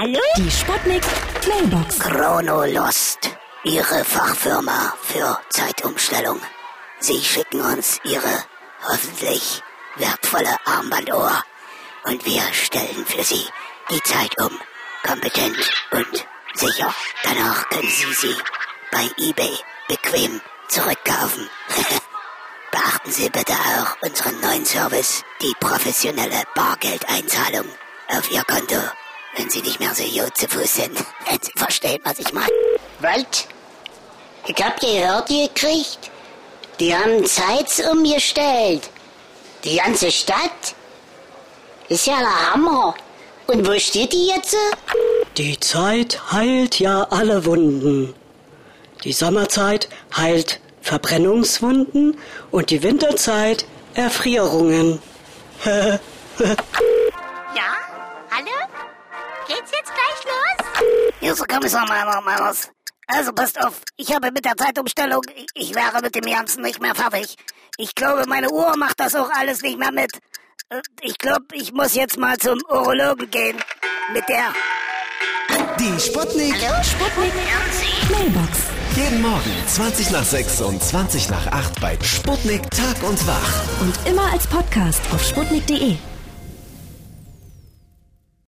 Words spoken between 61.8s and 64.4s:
meiner Meiners. Also passt auf, ich habe